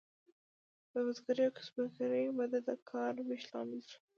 [0.91, 3.99] د بزګرۍ او کسبګرۍ وده د کار ویش لامل شوه.